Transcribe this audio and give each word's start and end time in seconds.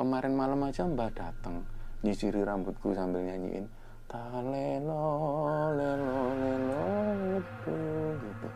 kemarin 0.00 0.32
malam 0.32 0.64
aja 0.64 0.88
mbak 0.88 1.12
datang 1.12 1.60
nyisiri 2.00 2.40
rambutku 2.40 2.96
sambil 2.96 3.20
nyanyiin 3.20 3.68
talelo 4.08 5.04
lelo 5.76 6.32
lelo 6.40 6.84
itu 7.36 7.76
gitu. 8.16 8.48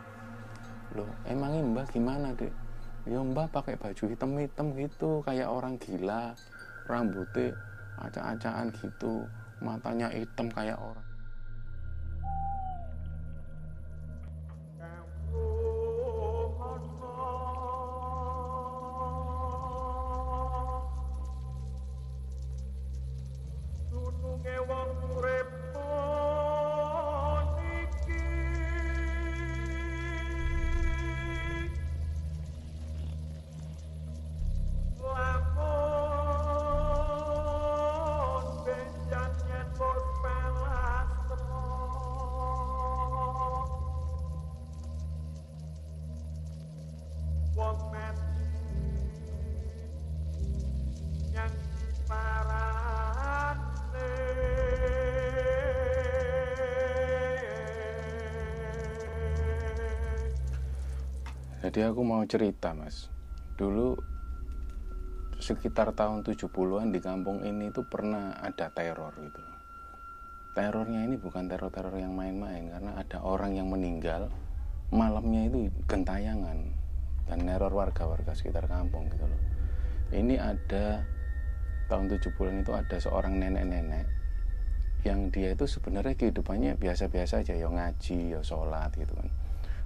Loh 0.97 1.13
emangnya 1.29 1.61
mbak 1.61 1.93
gimana 1.93 2.33
deh 2.33 2.49
ya 3.05 3.21
mbak 3.21 3.53
pakai 3.53 3.77
baju 3.77 4.03
hitam 4.09 4.33
hitam 4.41 4.73
gitu 4.73 5.21
kayak 5.21 5.45
orang 5.45 5.77
gila 5.77 6.33
rambutnya 6.89 7.53
acak-acakan 8.01 8.73
gitu 8.81 9.29
matanya 9.61 10.09
hitam 10.09 10.49
kayak 10.49 10.81
orang 10.81 11.04
Jadi 61.75 61.91
aku 61.91 62.07
mau 62.07 62.23
cerita 62.23 62.71
mas. 62.71 63.11
Dulu 63.59 63.99
sekitar 65.43 65.91
tahun 65.91 66.23
70-an 66.23 66.87
di 66.95 67.03
kampung 67.03 67.43
ini 67.43 67.67
tuh 67.67 67.83
pernah 67.83 68.31
ada 68.39 68.71
teror 68.71 69.11
gitu. 69.19 69.43
Terornya 70.55 71.03
ini 71.03 71.19
bukan 71.19 71.51
teror-teror 71.51 71.99
yang 71.99 72.15
main-main 72.15 72.71
Karena 72.71 72.95
ada 72.95 73.19
orang 73.27 73.59
yang 73.59 73.67
meninggal 73.67 74.31
Malamnya 74.87 75.51
itu 75.51 75.67
gentayangan 75.83 76.71
Dan 77.27 77.43
neror 77.43 77.75
warga-warga 77.75 78.31
sekitar 78.31 78.71
kampung 78.71 79.11
gitu 79.11 79.27
loh. 79.27 79.41
Ini 80.15 80.39
ada 80.39 81.03
tahun 81.91 82.07
70-an 82.07 82.63
itu 82.63 82.71
ada 82.71 82.95
seorang 83.03 83.35
nenek-nenek 83.35 84.07
yang 85.03 85.27
dia 85.27 85.51
itu 85.51 85.67
sebenarnya 85.67 86.15
kehidupannya 86.15 86.79
biasa-biasa 86.79 87.43
aja 87.43 87.53
ya 87.53 87.67
ngaji 87.67 88.31
ya 88.31 88.39
sholat 88.41 88.95
gitu 88.95 89.11
kan 89.11 89.27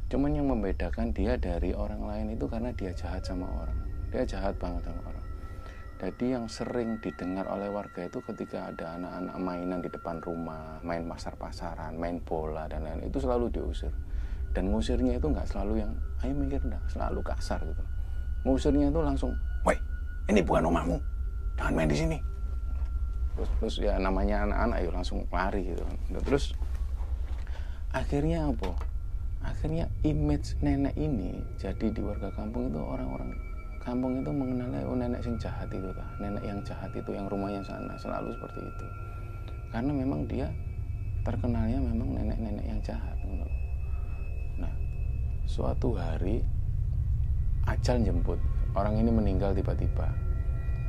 Cuman 0.10 0.34
yang 0.34 0.50
membedakan 0.50 1.14
dia 1.14 1.38
dari 1.38 1.70
orang 1.70 2.02
lain 2.02 2.34
itu 2.34 2.50
karena 2.50 2.74
dia 2.74 2.90
jahat 2.98 3.22
sama 3.22 3.46
orang. 3.46 3.78
Dia 4.10 4.26
jahat 4.26 4.58
banget 4.58 4.90
sama 4.90 5.06
orang. 5.06 5.26
Jadi 6.00 6.26
yang 6.34 6.50
sering 6.50 6.98
didengar 6.98 7.46
oleh 7.46 7.70
warga 7.70 8.08
itu 8.08 8.18
ketika 8.26 8.74
ada 8.74 8.98
anak-anak 8.98 9.36
mainan 9.38 9.80
di 9.86 9.90
depan 9.92 10.18
rumah, 10.24 10.82
main 10.82 11.06
pasar-pasaran, 11.06 11.94
main 11.94 12.18
bola 12.26 12.66
dan 12.66 12.88
lain-lain 12.88 13.06
itu 13.06 13.22
selalu 13.22 13.54
diusir. 13.54 13.94
Dan 14.50 14.74
ngusirnya 14.74 15.22
itu 15.22 15.30
nggak 15.30 15.46
selalu 15.46 15.86
yang 15.86 15.92
ayo 16.26 16.34
mikir 16.34 16.58
enggak, 16.66 16.82
selalu 16.90 17.22
kasar 17.22 17.62
gitu. 17.62 17.84
Ngusirnya 18.50 18.90
itu 18.90 19.00
langsung, 19.04 19.36
"Woi, 19.62 19.78
ini 20.32 20.42
bukan 20.42 20.72
rumahmu. 20.72 20.98
Jangan 21.60 21.74
main 21.78 21.92
di 21.92 21.98
sini." 22.00 22.18
Terus, 23.38 23.50
terus 23.62 23.76
ya 23.78 23.94
namanya 24.02 24.50
anak-anak 24.50 24.78
ya 24.82 24.90
langsung 24.90 25.20
lari 25.30 25.70
gitu. 25.70 25.86
Terus 26.26 26.58
akhirnya 27.94 28.50
apa? 28.50 28.89
Akhirnya 29.40 29.88
image 30.04 30.60
nenek 30.60 30.96
ini 31.00 31.40
jadi 31.56 31.92
di 31.92 32.02
warga 32.04 32.28
kampung 32.36 32.68
itu 32.72 32.80
orang-orang 32.80 33.32
kampung 33.90 34.22
itu 34.22 34.30
mengenalnya 34.30 34.84
oh 34.86 34.94
nenek 34.94 35.24
yang 35.24 35.38
jahat 35.40 35.66
itu 35.72 35.90
kah? 35.96 36.10
Nenek 36.20 36.44
yang 36.44 36.60
jahat 36.62 36.92
itu 36.94 37.10
yang 37.10 37.26
rumahnya 37.32 37.64
sana 37.64 37.96
selalu 37.98 38.36
seperti 38.36 38.60
itu. 38.62 38.86
Karena 39.72 39.92
memang 39.96 40.30
dia 40.30 40.48
terkenalnya 41.24 41.80
memang 41.82 42.16
nenek-nenek 42.16 42.66
yang 42.70 42.80
jahat 42.86 43.18
nah 44.60 44.74
suatu 45.48 45.96
hari 45.96 46.44
ajal 47.66 48.04
jemput. 48.04 48.38
Orang 48.78 49.00
ini 49.02 49.10
meninggal 49.10 49.56
tiba-tiba. 49.58 50.06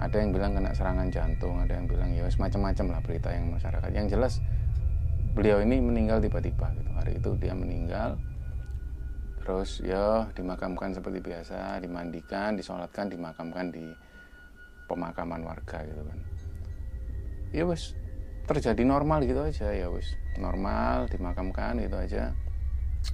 Ada 0.00 0.16
yang 0.20 0.32
bilang 0.32 0.56
kena 0.56 0.72
serangan 0.72 1.08
jantung 1.12 1.60
ada 1.60 1.76
yang 1.76 1.88
bilang 1.88 2.12
ya 2.12 2.28
semacam-macam 2.28 2.86
lah 2.92 3.00
berita 3.00 3.28
yang 3.32 3.48
masyarakat. 3.52 3.90
Yang 3.94 4.06
jelas 4.12 4.32
beliau 5.32 5.62
ini 5.64 5.80
meninggal 5.80 6.20
tiba-tiba 6.20 6.68
gitu. 6.76 6.90
Hari 6.92 7.12
itu 7.16 7.30
dia 7.40 7.54
meninggal 7.56 8.20
terus 9.40 9.80
ya 9.80 10.28
dimakamkan 10.36 10.92
seperti 10.92 11.24
biasa 11.24 11.80
dimandikan 11.80 12.54
disolatkan 12.54 13.08
dimakamkan 13.08 13.72
di 13.72 13.88
pemakaman 14.90 15.46
warga 15.46 15.86
gitu 15.86 16.02
kan. 16.02 16.18
Ya 17.50 17.66
wes 17.66 17.94
terjadi 18.50 18.82
normal 18.82 19.22
gitu 19.22 19.40
aja 19.46 19.70
ya 19.70 19.86
wes. 19.88 20.06
Normal 20.38 21.06
dimakamkan 21.06 21.78
gitu 21.78 21.96
aja. 21.98 22.34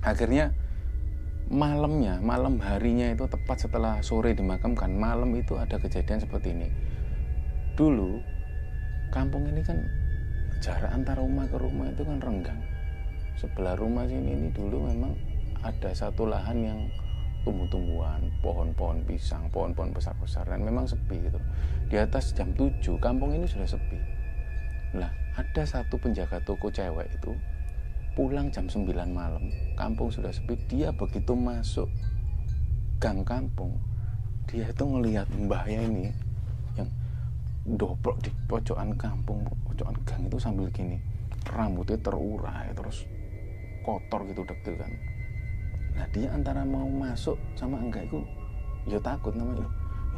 Akhirnya 0.03 0.57
malamnya 1.47 2.19
malam 2.19 2.59
harinya 2.59 3.15
itu 3.15 3.29
tepat 3.31 3.69
setelah 3.69 4.03
sore 4.03 4.35
dimakamkan 4.35 4.91
malam 4.91 5.31
itu 5.39 5.55
ada 5.55 5.79
kejadian 5.79 6.19
seperti 6.19 6.57
ini. 6.57 6.69
Dulu 7.77 8.19
kampung 9.15 9.47
ini 9.47 9.63
kan 9.63 9.79
jarak 10.59 10.91
antara 10.91 11.23
rumah 11.23 11.47
ke 11.47 11.57
rumah 11.61 11.87
itu 11.93 12.03
kan 12.03 12.19
renggang. 12.19 12.61
Sebelah 13.37 13.77
rumah 13.77 14.09
sini 14.09 14.33
ini 14.33 14.49
dulu 14.51 14.89
memang 14.89 15.13
ada 15.67 15.91
satu 15.91 16.31
lahan 16.31 16.59
yang 16.63 16.81
tumbuh-tumbuhan, 17.43 18.23
pohon-pohon 18.43 19.03
pisang, 19.07 19.47
pohon-pohon 19.51 19.95
besar-besar 19.95 20.47
dan 20.47 20.63
memang 20.67 20.87
sepi 20.87 21.27
gitu. 21.27 21.39
Di 21.87 21.99
atas 21.99 22.35
jam 22.35 22.51
7 22.55 22.99
kampung 22.99 23.35
ini 23.35 23.47
sudah 23.47 23.67
sepi. 23.67 23.99
Nah, 24.95 25.11
ada 25.35 25.63
satu 25.63 25.99
penjaga 25.99 26.43
toko 26.43 26.71
cewek 26.71 27.07
itu 27.15 27.35
pulang 28.19 28.51
jam 28.51 28.67
9 28.67 28.87
malam, 29.11 29.51
kampung 29.79 30.11
sudah 30.11 30.31
sepi, 30.31 30.59
dia 30.67 30.91
begitu 30.95 31.37
masuk 31.37 31.87
gang 32.97 33.21
kampung, 33.23 33.77
dia 34.49 34.73
itu 34.73 34.85
ngelihat 34.89 35.29
mbahnya 35.37 35.85
ini 35.85 36.09
yang 36.81 36.89
doplok 37.77 38.25
di 38.25 38.33
pojokan 38.49 38.97
kampung, 38.97 39.45
pojokan 39.69 39.95
gang 40.09 40.25
itu 40.25 40.41
sambil 40.41 40.67
gini, 40.73 40.97
rambutnya 41.53 42.01
terurai 42.01 42.73
terus 42.73 43.05
kotor 43.87 44.27
gitu 44.27 44.43
deg 44.43 44.59
kan 44.65 44.91
nah 45.97 46.07
dia 46.13 46.29
antara 46.29 46.61
mau 46.63 46.85
masuk 46.87 47.41
sama 47.57 47.81
enggak 47.81 48.05
itu 48.05 48.21
ya 48.87 49.01
takut 49.01 49.33
namanya. 49.33 49.65
Loh 49.65 49.73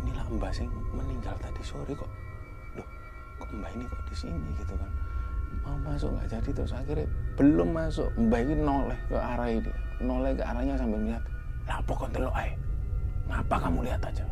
inilah 0.05 0.27
mbak 0.31 0.53
sing 0.55 0.69
meninggal 0.95 1.35
tadi 1.39 1.63
sore 1.63 1.95
kok. 1.95 2.11
Loh 2.75 2.89
kok 3.39 3.49
mbak 3.55 3.71
ini 3.79 3.85
kok 3.87 4.03
di 4.11 4.15
sini 4.15 4.49
gitu 4.59 4.75
kan? 4.75 4.91
Mau 5.65 5.79
masuk 5.81 6.13
nggak 6.13 6.29
jadi 6.29 6.51
terus 6.53 6.73
akhirnya 6.77 7.07
belum 7.39 7.73
masuk. 7.73 8.11
Mbak 8.19 8.41
ini 8.45 8.55
noleh 8.61 8.99
ke 9.09 9.17
arah 9.17 9.49
ini 9.49 9.71
noleh 10.03 10.33
ke 10.37 10.45
arahnya 10.45 10.75
sambil 10.77 11.01
melihat 11.01 11.23
lah 11.69 11.81
pokoknya 11.85 12.15
telok 12.21 12.35
ay 12.37 12.51
ngapa 13.29 13.57
kamu 13.57 13.79
lihat 13.87 14.03
aja? 14.03 14.25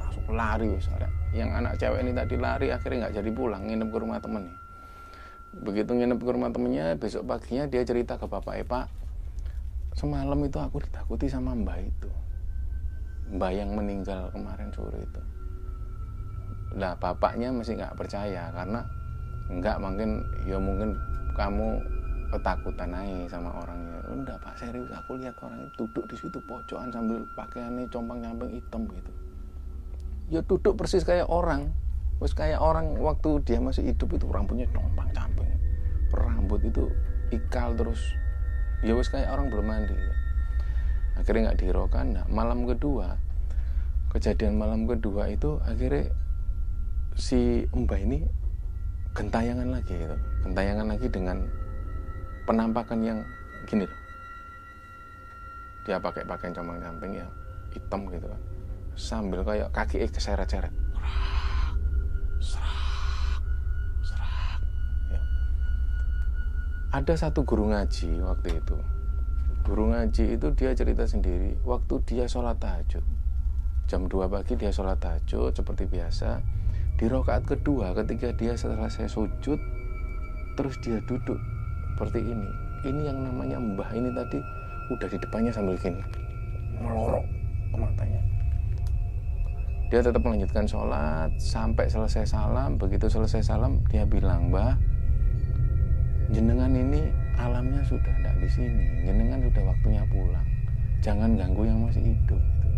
Langsung 0.00 0.24
lari 0.32 0.70
soalnya 0.80 1.10
yang 1.34 1.50
anak 1.50 1.74
cewek 1.78 2.00
ini 2.02 2.12
tadi 2.14 2.34
lari 2.38 2.66
akhirnya 2.70 3.06
nggak 3.06 3.14
jadi 3.20 3.30
pulang 3.34 3.62
nginep 3.66 3.88
ke 3.90 3.98
rumah 3.98 4.18
temennya. 4.22 4.56
Begitu 5.54 5.90
nginep 5.94 6.18
ke 6.18 6.30
rumah 6.34 6.50
temennya 6.50 6.94
besok 6.98 7.22
paginya 7.30 7.70
dia 7.70 7.82
cerita 7.86 8.18
ke 8.18 8.26
bapak 8.26 8.66
Pak 8.66 9.03
semalam 9.94 10.38
itu 10.42 10.58
aku 10.60 10.82
ditakuti 10.82 11.26
sama 11.30 11.54
mbak 11.54 11.78
itu. 11.82 12.10
Mbak 13.34 13.52
yang 13.54 13.70
meninggal 13.72 14.28
kemarin 14.30 14.68
sore 14.74 15.00
itu. 15.00 15.22
Lah 16.76 16.98
bapaknya 16.98 17.54
masih 17.54 17.78
nggak 17.78 17.96
percaya 17.96 18.50
karena 18.52 18.84
nggak 19.48 19.76
mungkin 19.80 20.20
ya 20.44 20.58
mungkin 20.58 20.98
kamu 21.38 21.78
ketakutan 22.32 22.90
aja 22.90 23.38
sama 23.38 23.52
orangnya 23.62 24.00
enggak 24.10 24.40
pak 24.42 24.56
serius 24.58 24.90
aku 24.90 25.20
lihat 25.20 25.36
orang 25.44 25.60
itu 25.62 25.86
duduk 25.86 26.04
di 26.10 26.16
situ 26.18 26.38
pojokan 26.48 26.90
sambil 26.90 27.22
pakaiannya 27.38 27.86
compang 27.88 28.20
camping 28.20 28.50
hitam 28.58 28.90
gitu. 28.90 29.12
Ya 30.32 30.40
duduk 30.42 30.74
persis 30.74 31.04
kayak 31.06 31.30
orang. 31.30 31.70
Terus 32.18 32.32
kayak 32.32 32.60
orang 32.62 32.96
waktu 32.98 33.42
dia 33.44 33.60
masih 33.60 33.84
hidup 33.84 34.16
itu 34.16 34.24
rambutnya 34.32 34.64
compang 34.72 35.10
camping 35.12 35.54
rambut 36.14 36.60
itu 36.62 36.86
ikal 37.34 37.74
terus 37.74 38.14
ya 38.84 38.92
wes 38.92 39.08
kayak 39.08 39.32
orang 39.32 39.48
belum 39.48 39.66
mandi. 39.66 39.96
Akhirnya 41.16 41.50
nggak 41.50 41.58
dihirokan 41.64 42.06
nah 42.20 42.24
malam 42.28 42.68
kedua 42.68 43.16
kejadian 44.14 44.54
malam 44.54 44.86
kedua 44.86 45.26
itu 45.26 45.58
akhirnya 45.66 46.14
si 47.18 47.66
mbah 47.74 47.98
ini 47.98 48.22
gentayangan 49.16 49.72
lagi 49.74 49.94
gitu. 49.96 50.16
Gentayangan 50.46 50.86
lagi 50.86 51.06
dengan 51.10 51.42
penampakan 52.44 53.00
yang 53.02 53.18
gini 53.66 53.88
loh. 53.88 54.00
Dia 55.88 55.98
pakai 55.98 56.22
pakaian 56.28 56.54
comang 56.54 56.78
camping 56.78 57.18
ya 57.18 57.26
hitam 57.74 58.06
gitu 58.12 58.26
kan. 58.28 58.40
Sambil 58.94 59.42
kayak 59.42 59.74
kaki 59.74 60.06
eh 60.06 60.10
keseret-seret 60.12 60.70
ada 66.94 67.18
satu 67.18 67.42
guru 67.42 67.74
ngaji 67.74 68.22
waktu 68.22 68.62
itu. 68.62 68.78
Guru 69.66 69.90
ngaji 69.90 70.38
itu 70.38 70.46
dia 70.54 70.70
cerita 70.78 71.02
sendiri 71.02 71.58
waktu 71.66 71.98
dia 72.06 72.30
sholat 72.30 72.62
tahajud. 72.62 73.02
Jam 73.90 74.06
2 74.06 74.30
pagi 74.30 74.54
dia 74.54 74.70
sholat 74.70 75.02
tahajud 75.02 75.50
seperti 75.50 75.90
biasa. 75.90 76.38
Di 76.94 77.10
rokaat 77.10 77.50
kedua 77.50 77.98
ketika 77.98 78.30
dia 78.38 78.54
setelah 78.54 78.86
saya 78.86 79.10
sujud 79.10 79.58
terus 80.54 80.78
dia 80.86 81.02
duduk 81.10 81.34
seperti 81.98 82.30
ini. 82.30 82.48
Ini 82.86 83.10
yang 83.10 83.26
namanya 83.26 83.58
mbah 83.58 83.90
ini 83.90 84.14
tadi 84.14 84.38
udah 84.94 85.08
di 85.10 85.18
depannya 85.18 85.50
sambil 85.50 85.74
gini 85.74 85.98
melorok 86.78 87.26
matanya. 87.74 88.22
Dia 89.90 89.98
tetap 89.98 90.22
melanjutkan 90.22 90.70
sholat 90.70 91.34
sampai 91.42 91.90
selesai 91.90 92.22
salam. 92.22 92.78
Begitu 92.78 93.10
selesai 93.10 93.42
salam 93.42 93.82
dia 93.90 94.06
bilang 94.06 94.54
mbah 94.54 94.78
jenengan 96.32 96.72
ini 96.72 97.12
alamnya 97.36 97.82
sudah 97.84 98.12
tidak 98.20 98.34
di 98.40 98.48
sini. 98.48 98.84
Jenengan 99.04 99.44
sudah 99.44 99.62
waktunya 99.68 100.02
pulang. 100.08 100.46
Jangan 101.04 101.36
ganggu 101.36 101.68
yang 101.68 101.84
masih 101.84 102.00
hidup 102.00 102.40
gitu. 102.40 102.68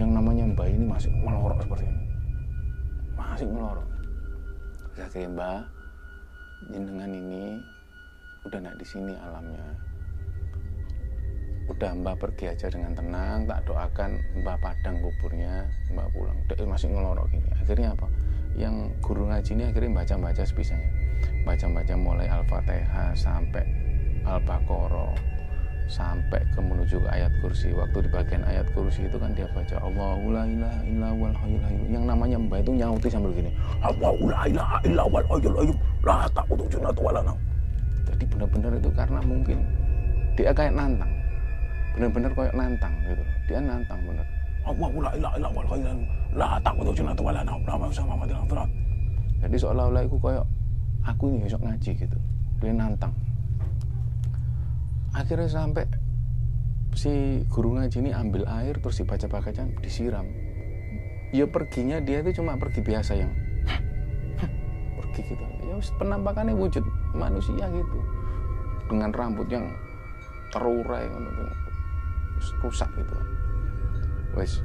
yang 0.00 0.16
namanya 0.16 0.48
mbah 0.56 0.64
ini 0.64 0.86
masih 0.88 1.12
melorok 1.12 1.60
seperti 1.60 1.84
ini. 1.84 2.04
Masih 3.18 3.46
melorok. 3.52 3.88
Saya 4.96 5.08
kira 5.12 5.28
mbah 5.28 5.60
jenengan 6.72 7.10
ini 7.12 7.60
udah 8.48 8.58
tidak 8.64 8.76
di 8.80 8.86
sini 8.88 9.12
alamnya. 9.20 9.66
Udah 11.68 11.92
mbak 12.00 12.16
pergi 12.16 12.48
aja 12.48 12.66
dengan 12.72 12.96
tenang 12.96 13.44
tak 13.44 13.60
doakan 13.68 14.16
mbak 14.40 14.56
padang 14.64 14.96
kuburnya 15.04 15.68
mbak 15.92 16.08
pulang. 16.16 16.38
Masih 16.64 16.88
ngelorok 16.88 17.28
gini. 17.28 17.50
Akhirnya 17.60 17.92
apa? 17.92 18.08
Yang 18.56 18.74
guru 19.04 19.28
ngaji 19.28 19.50
ini 19.52 19.64
akhirnya 19.68 19.92
baca-baca 20.00 20.42
sebisanya 20.42 20.99
baca-baca 21.42 21.94
mulai 21.96 22.26
al-fatihah 22.28 23.16
sampai 23.16 23.64
al-baqarah 24.24 25.14
sampai 25.90 26.38
ke 26.54 26.60
menuju 26.62 27.02
ke 27.02 27.08
ayat 27.10 27.32
kursi. 27.42 27.74
Waktu 27.74 28.06
di 28.06 28.08
bagian 28.14 28.46
ayat 28.46 28.70
kursi 28.70 29.10
itu 29.10 29.18
kan 29.18 29.34
dia 29.34 29.50
baca 29.50 29.76
Allahu 29.82 30.30
la 30.30 30.46
ilaha 30.46 30.80
illa 30.86 31.08
wal 31.10 31.34
hayyul 31.34 31.62
hayyum. 31.66 31.86
Yang 31.90 32.04
namanya 32.06 32.36
mbak 32.38 32.58
itu 32.62 32.72
nyauti 32.78 33.08
sambil 33.10 33.34
gini 33.34 33.50
Allahu 33.82 34.30
la 34.30 34.46
ilaha 34.46 34.78
illa 34.86 35.02
wal 35.10 35.26
hayyul 35.26 35.56
hayyum 35.58 35.76
la 36.06 36.30
taqutu 36.30 36.64
junatu 36.70 37.00
wala 37.02 37.20
jadi 38.10 38.24
benar-benar 38.26 38.72
itu 38.78 38.90
karena 38.94 39.20
mungkin 39.22 39.58
dia 40.38 40.50
kayak 40.54 40.72
nantang. 40.72 41.12
Benar-benar 41.98 42.30
kayak 42.38 42.54
nantang 42.54 42.94
gitu 43.02 43.22
dia 43.50 43.58
nantang 43.58 43.98
bener 44.06 44.26
Allahu 44.62 44.96
la 45.02 45.10
ilaha 45.18 45.34
illa 45.42 45.50
wal 45.50 45.68
hayyul 45.74 45.98
la 46.38 46.48
taqutu 46.62 46.90
junatu 46.94 47.22
wala 47.26 47.42
sama 47.90 48.14
jadi 49.40 49.56
seolah-olah 49.56 50.04
itu 50.06 50.16
kayak 50.22 50.44
aku 51.10 51.34
ini 51.34 51.42
besok 51.42 51.66
ngaji 51.66 51.90
gitu. 51.98 52.18
Dia 52.62 52.72
nantang. 52.72 53.12
Akhirnya 55.10 55.50
sampai 55.50 55.84
si 56.94 57.42
guru 57.50 57.74
ngaji 57.78 58.02
ini 58.02 58.10
ambil 58.14 58.46
air 58.46 58.78
terus 58.78 59.02
dibaca 59.02 59.26
bacaan 59.26 59.74
disiram. 59.82 60.26
Ya 61.30 61.46
perginya 61.46 62.02
dia 62.02 62.22
itu 62.22 62.42
cuma 62.42 62.58
pergi 62.58 62.82
biasa 62.82 63.12
yang 63.18 63.30
pergi 64.98 65.20
gitu. 65.34 65.44
Ya 65.66 65.74
penampakannya 65.98 66.54
wujud 66.54 66.82
manusia 67.14 67.66
gitu. 67.70 67.98
Dengan 68.90 69.10
rambut 69.14 69.46
yang 69.50 69.70
terurai 70.50 71.06
rusak 72.62 72.90
gitu. 72.98 73.14
Wes 74.34 74.62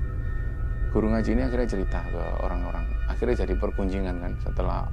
guru 0.93 1.11
ngaji 1.11 1.35
ini 1.35 1.41
akhirnya 1.45 1.67
cerita 1.69 1.99
ke 2.09 2.23
orang-orang. 2.41 2.85
Akhirnya 3.09 3.45
jadi 3.45 3.53
perkunjingan 3.57 4.15
kan 4.21 4.33
setelah 4.41 4.89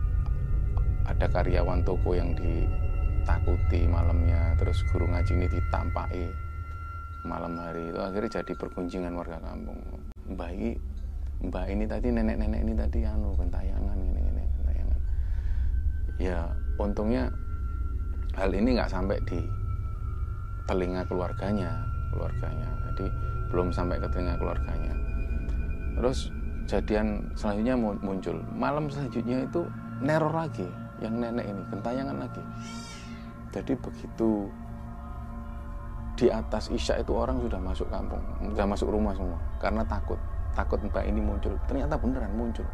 ada 1.12 1.28
karyawan 1.28 1.84
toko 1.84 2.16
yang 2.16 2.32
ditakuti 2.32 3.84
malamnya 3.84 4.56
terus 4.56 4.80
guru 4.88 5.04
ngaji 5.12 5.32
ini 5.36 5.46
ditampai 5.52 6.24
malam 7.28 7.54
hari 7.60 7.92
itu 7.92 8.00
akhirnya 8.00 8.42
jadi 8.42 8.52
perkunjingan 8.56 9.14
warga 9.14 9.38
kampung. 9.38 9.78
Mbak 10.32 10.50
ini 10.56 10.70
mbak 11.42 11.66
ini 11.70 11.84
tadi 11.86 12.08
nenek-nenek 12.10 12.60
ini 12.64 12.74
tadi 12.74 12.98
anu 13.02 13.34
gentayangan 13.34 13.98
ini 13.98 14.20
ini 14.22 14.44
gentayangan 14.62 14.98
ya 16.22 16.38
untungnya 16.78 17.26
hal 18.38 18.50
ini 18.54 18.78
nggak 18.78 18.90
sampai 18.90 19.18
di 19.26 19.38
telinga 20.66 21.04
keluarganya 21.06 21.70
keluarganya. 22.10 22.68
Jadi 22.90 23.06
belum 23.52 23.68
sampai 23.70 24.00
ke 24.00 24.08
telinga 24.10 24.34
keluarganya. 24.40 24.94
Terus 26.00 26.32
jadian 26.66 27.28
selanjutnya 27.36 27.76
muncul. 27.78 28.40
Malam 28.56 28.88
selanjutnya 28.88 29.44
itu 29.44 29.68
neror 30.02 30.34
lagi 30.34 30.66
yang 31.02 31.18
nenek 31.18 31.44
ini 31.50 31.62
gentayangan 31.66 32.16
lagi. 32.22 32.42
Jadi 33.50 33.74
begitu 33.74 34.46
di 36.14 36.30
atas 36.30 36.70
isya 36.70 37.02
itu 37.02 37.10
orang 37.16 37.42
sudah 37.42 37.58
masuk 37.58 37.88
kampung 37.90 38.22
sudah 38.54 38.66
masuk 38.66 38.88
rumah 38.94 39.12
semua. 39.18 39.38
Karena 39.58 39.82
takut 39.82 40.16
takut 40.54 40.78
mbak 40.78 41.04
ini 41.04 41.18
muncul. 41.18 41.52
Ternyata 41.66 41.98
beneran 41.98 42.32
muncul. 42.38 42.64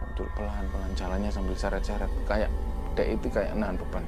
Muncul 0.00 0.26
pelan-pelan 0.38 0.92
jalannya 0.94 1.30
sambil 1.34 1.58
seret-seret. 1.58 2.08
Kayak 2.30 2.48
dek 2.94 3.18
itu 3.18 3.26
kayak 3.28 3.52
nahan 3.58 3.74
beban. 3.74 4.04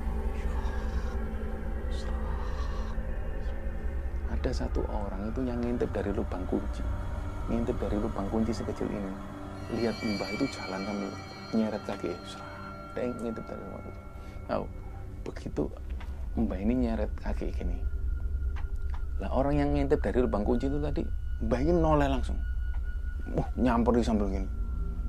Ada 4.31 4.63
satu 4.63 4.87
orang 4.87 5.35
itu 5.35 5.41
yang 5.43 5.59
ngintip 5.59 5.91
dari 5.91 6.15
lubang 6.15 6.47
kunci. 6.47 6.85
Ngintip 7.51 7.75
dari 7.83 7.99
lubang 7.99 8.31
kunci 8.31 8.55
sekecil 8.55 8.87
ini. 8.87 9.13
Lihat 9.75 9.99
mbah 9.99 10.31
itu 10.31 10.47
jalan 10.55 10.87
sambil 10.87 11.11
nyeret 11.55 11.83
kaki 11.87 12.11
deng 12.97 13.13
ngintip 13.21 13.45
dari 13.45 13.61
lubang 13.61 13.83
kunci 13.85 14.03
tahu? 14.49 14.65
Begitu 15.27 15.63
mbah 16.37 16.59
ini 16.59 16.75
nyeret 16.87 17.13
kaki 17.21 17.53
gini. 17.55 17.77
Lah 19.23 19.31
orang 19.33 19.61
yang 19.61 19.69
ngintip 19.77 20.01
dari 20.03 20.19
lubang 20.25 20.43
kunci 20.43 20.67
itu 20.67 20.79
tadi 20.81 21.03
mbah 21.45 21.61
ini 21.61 21.73
noleh 21.77 22.09
langsung. 22.11 22.39
Wah 23.37 23.47
nyamper 23.55 24.01
di 24.01 24.03
sambil 24.03 24.27
gini. 24.33 24.49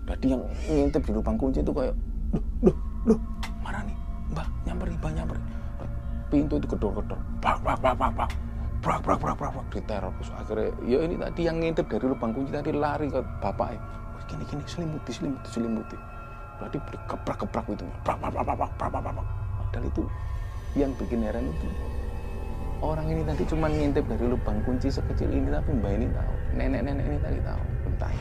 Jadi 0.07 0.25
yang 0.35 0.41
ngintip 0.67 1.01
di 1.07 1.11
lubang 1.15 1.37
kunci 1.39 1.59
itu 1.63 1.71
kayak 1.73 1.95
duh 2.33 2.45
duh 2.61 2.77
duh. 3.07 3.19
Mana 3.63 3.81
nih. 3.87 3.97
Mbah 4.35 4.47
nyamper 4.67 4.87
mbah 4.99 5.11
nyamper 5.15 5.37
pintu 6.27 6.59
itu 6.59 6.67
gedor-gedor. 6.67 7.19
Bak 7.39 7.63
bak 7.63 7.77
bak 7.79 7.95
bak 7.95 8.11
bak 8.13 8.29
brak 8.83 8.99
brak 9.01 9.19
brak 9.19 9.35
brak 9.39 9.51
brak. 9.55 9.65
Diteror 9.71 10.11
terus. 10.19 10.29
Akhirnya 10.35 10.69
ya 10.83 10.99
ini 11.07 11.15
tadi 11.15 11.41
yang 11.47 11.57
ngintip 11.63 11.85
dari 11.87 12.05
lubang 12.05 12.31
kunci 12.35 12.51
tadi 12.51 12.71
lari 12.75 13.07
ke 13.07 13.23
bapak 13.39 13.97
gini 14.27 14.43
gini 14.51 14.63
selimuti 14.67 15.11
selimuti 15.15 15.47
selimuti 15.49 15.97
berarti 16.57 16.77
keprak 17.05 17.37
keprak 17.45 17.65
itu 17.69 17.85
brak 18.01 18.17
brak 18.19 18.31
brak 18.33 18.45
brak 18.45 18.71
brak 18.77 18.89
brak 18.89 19.13
brak 19.13 19.27
padahal 19.57 19.85
itu 19.85 20.03
yang 20.75 20.91
bikin 20.97 21.21
heran 21.25 21.45
itu 21.49 21.67
orang 22.81 23.07
ini 23.09 23.21
tadi 23.25 23.43
cuma 23.49 23.65
ngintip 23.69 24.05
dari 24.05 24.25
lubang 24.29 24.61
kunci 24.61 24.93
sekecil 24.93 25.29
ini 25.33 25.49
tapi 25.49 25.73
mbak 25.73 25.91
ini 25.97 26.07
tahu. 26.13 26.33
Nenek-nenek 26.61 27.05
ini 27.09 27.17
tadi 27.17 27.39
tahu. 27.41 27.61
Entah. 27.89 28.13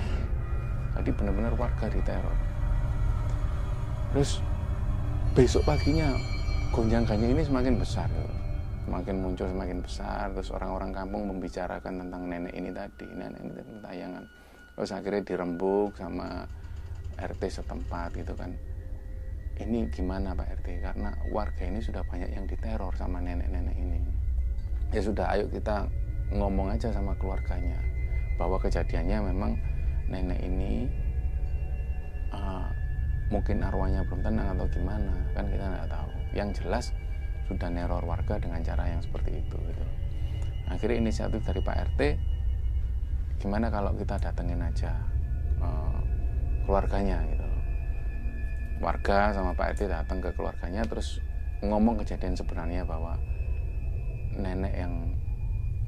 Jadi 0.97 1.11
benar-benar 1.13 1.53
warga 1.61 1.87
diteror 1.93 2.37
terus 4.17 4.41
besok 5.37 5.61
paginya 5.69 6.09
gonjang 6.73 7.05
ganjing 7.05 7.37
ini 7.37 7.45
semakin 7.45 7.77
besar. 7.77 8.09
Semakin 8.89 9.17
muncul 9.21 9.45
semakin 9.45 9.85
besar. 9.85 10.33
Terus 10.33 10.49
orang-orang 10.57 10.97
kampung 10.97 11.29
membicarakan 11.29 12.01
tentang 12.01 12.23
nenek 12.25 12.55
ini 12.57 12.73
tadi 12.73 13.05
nenek 13.13 13.41
ini 13.45 13.53
tadi 13.53 13.73
tayangan. 13.85 14.25
Terus 14.73 14.91
akhirnya 14.97 15.21
dirembuk 15.21 15.93
sama 16.01 16.49
RT 17.21 17.43
setempat 17.63 18.17
gitu 18.17 18.33
kan. 18.37 18.53
Ini 19.57 19.89
gimana 19.89 20.37
Pak 20.37 20.61
RT 20.61 20.69
karena 20.85 21.17
warga 21.33 21.65
ini 21.65 21.81
sudah 21.81 22.05
banyak 22.05 22.29
yang 22.29 22.45
diteror 22.45 22.93
sama 22.97 23.25
nenek-nenek 23.25 23.77
ini. 23.77 24.01
Ya 24.93 25.01
sudah 25.01 25.33
ayo 25.33 25.49
kita 25.49 25.89
ngomong 26.37 26.77
aja 26.77 26.93
sama 26.93 27.17
keluarganya 27.17 27.81
bahwa 28.37 28.61
kejadiannya 28.61 29.33
memang 29.33 29.57
nenek 30.13 30.41
ini 30.45 30.93
uh, 32.37 32.69
mungkin 33.33 33.65
arwahnya 33.65 34.05
belum 34.07 34.21
tenang 34.23 34.55
atau 34.55 34.67
gimana 34.69 35.15
kan 35.33 35.49
kita 35.49 35.65
nggak 35.65 35.89
tahu. 35.89 36.11
Yang 36.37 36.49
jelas 36.61 36.93
sudah 37.47 37.71
neror 37.71 38.03
warga 38.03 38.43
dengan 38.43 38.59
cara 38.61 38.91
yang 38.91 39.01
seperti 39.01 39.39
itu 39.39 39.57
gitu. 39.57 39.85
akhirnya 40.67 40.99
inisiatif 40.99 41.47
dari 41.47 41.63
Pak 41.63 41.95
RT 41.95 42.01
gimana 43.39 43.71
kalau 43.71 43.95
kita 43.95 44.19
datengin 44.19 44.59
aja 44.59 44.99
uh, 45.63 46.03
keluarganya 46.67 47.23
gitu. 47.31 47.47
Warga 48.83 49.33
sama 49.33 49.57
Pak 49.57 49.79
RT 49.79 49.89
datang 49.89 50.19
ke 50.21 50.35
keluarganya 50.37 50.85
terus 50.85 51.23
ngomong 51.65 51.97
kejadian 52.05 52.37
sebenarnya 52.37 52.85
bahwa 52.85 53.17
nenek 54.37 54.75
yang 54.77 54.95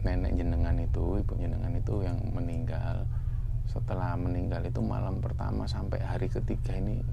nenek 0.01 0.33
jenengan 0.39 0.79
itu 0.79 1.21
ibu 1.21 1.33
jenengan 1.37 1.75
itu 1.75 1.95
yang 2.01 2.17
meninggal. 2.33 3.05
Setelah 3.69 4.17
meninggal 4.17 4.65
itu 4.65 4.81
malam 4.81 5.21
pertama 5.21 5.69
sampai 5.69 6.01
hari 6.01 6.33
ketiga 6.33 6.73
ini 6.73 7.05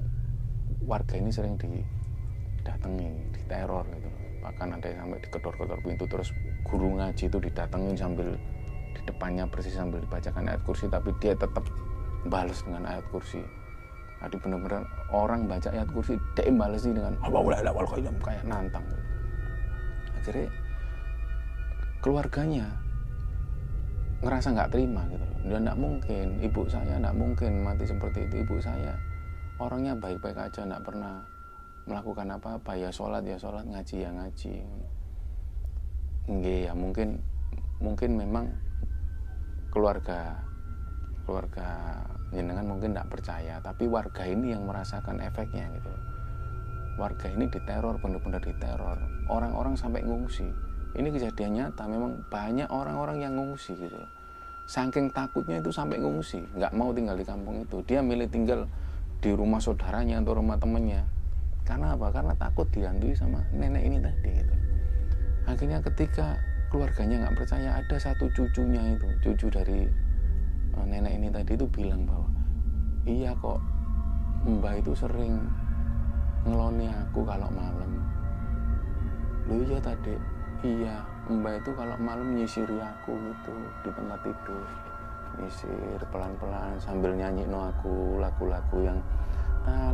warga 0.88 1.20
ini 1.20 1.28
sering 1.28 1.60
didatangi 1.60 3.12
diteror 3.36 3.84
gitu. 3.92 4.08
Bahkan 4.40 4.78
ada 4.78 4.86
yang 4.88 5.04
sampai 5.04 5.20
dikedor-kedor 5.20 5.78
pintu 5.84 6.04
terus 6.08 6.32
guru 6.64 6.96
ngaji 6.96 7.28
itu 7.28 7.38
didatengin 7.42 7.98
sambil 7.98 8.38
di 8.96 9.00
depannya 9.04 9.44
persis 9.44 9.76
sambil 9.76 10.00
dibacakan 10.00 10.48
ayat 10.48 10.62
kursi 10.64 10.88
tapi 10.88 11.12
dia 11.20 11.36
tetap 11.36 11.68
balas 12.28 12.62
dengan 12.62 12.84
ayat 12.86 13.04
kursi. 13.10 13.42
Tadi 14.16 14.36
bener-bener 14.40 14.82
orang 15.12 15.44
baca 15.44 15.68
ayat 15.68 15.88
kursi 15.92 16.16
dia 16.34 16.48
balesi 16.48 16.90
dengan 16.90 17.14
kayak 18.20 18.44
nantang. 18.48 18.84
Akhirnya 20.16 20.48
keluarganya 22.00 22.66
ngerasa 24.24 24.56
nggak 24.56 24.72
terima 24.72 25.04
gitu 25.12 25.26
dan 25.52 25.68
nggak 25.68 25.78
mungkin 25.78 26.26
ibu 26.40 26.64
saya 26.66 26.96
nggak 26.96 27.16
mungkin 27.18 27.52
mati 27.60 27.84
seperti 27.84 28.24
itu 28.26 28.42
ibu 28.42 28.56
saya. 28.58 28.96
Orangnya 29.60 29.96
baik-baik 29.96 30.36
aja 30.36 30.64
nggak 30.64 30.84
pernah 30.84 31.20
melakukan 31.86 32.28
apa-apa. 32.34 32.72
Ya 32.76 32.90
sholat 32.90 33.22
ya 33.28 33.36
sholat 33.36 33.68
ngaji 33.68 33.96
ya 34.00 34.10
ngaji. 34.10 34.54
Nggih 36.26 36.60
ya 36.66 36.72
mungkin 36.72 37.20
mungkin 37.78 38.10
memang 38.16 38.48
keluarga 39.68 40.40
keluarga 41.28 42.00
jenengan 42.34 42.66
mungkin 42.66 42.90
tidak 42.94 43.08
percaya 43.12 43.62
tapi 43.62 43.86
warga 43.86 44.26
ini 44.26 44.54
yang 44.54 44.66
merasakan 44.66 45.22
efeknya 45.22 45.70
gitu. 45.74 45.92
Warga 46.96 47.28
ini 47.28 47.46
diteror 47.52 48.00
benar-benar 48.00 48.40
diteror. 48.40 48.96
Orang-orang 49.28 49.76
sampai 49.76 50.00
ngungsi. 50.02 50.48
Ini 50.96 51.12
kejadian 51.12 51.52
nyata 51.60 51.84
memang 51.84 52.24
banyak 52.32 52.72
orang-orang 52.72 53.20
yang 53.20 53.36
ngungsi 53.36 53.76
gitu. 53.76 54.00
Saking 54.66 55.12
takutnya 55.12 55.60
itu 55.60 55.70
sampai 55.70 56.00
ngungsi 56.00 56.56
nggak 56.56 56.72
mau 56.72 56.90
tinggal 56.96 57.14
di 57.14 57.24
kampung 57.28 57.62
itu. 57.62 57.84
Dia 57.84 58.00
milih 58.00 58.32
tinggal 58.32 58.64
di 59.20 59.30
rumah 59.30 59.60
saudaranya 59.60 60.24
atau 60.24 60.40
rumah 60.40 60.56
temennya. 60.56 61.04
Karena 61.68 61.98
apa? 61.98 62.10
Karena 62.10 62.32
takut 62.34 62.66
dihantui 62.72 63.12
sama 63.12 63.44
nenek 63.52 63.82
ini 63.84 63.98
tadi 64.00 64.30
gitu. 64.40 64.54
Akhirnya 65.46 65.78
ketika 65.84 66.38
keluarganya 66.72 67.26
nggak 67.26 67.36
percaya 67.44 67.78
ada 67.78 67.96
satu 68.00 68.26
cucunya 68.34 68.96
itu 68.98 69.06
cucu 69.22 69.46
dari 69.52 69.86
nenek 70.84 71.16
ini 71.16 71.28
tadi 71.32 71.56
itu 71.56 71.64
bilang 71.72 72.04
bahwa 72.04 72.28
iya 73.08 73.32
kok 73.40 73.56
mbak 74.44 74.84
itu 74.84 74.92
sering 74.92 75.40
ngeloni 76.44 76.92
aku 76.92 77.24
kalau 77.24 77.48
malam. 77.48 78.02
Lu 79.48 79.62
iya 79.64 79.78
tadi 79.80 80.14
iya 80.66 81.00
mbak 81.30 81.64
itu 81.64 81.70
kalau 81.72 81.96
malam 81.96 82.36
nyisiri 82.36 82.76
aku 82.76 83.16
gitu 83.16 83.54
di 83.86 83.90
tempat 83.94 84.20
tidur. 84.20 84.66
Nyisir 85.40 86.00
pelan-pelan 86.12 86.76
sambil 86.82 87.16
nyanyi 87.16 87.48
no 87.48 87.72
aku 87.72 88.20
lagu-lagu 88.20 88.78
yang 88.84 89.00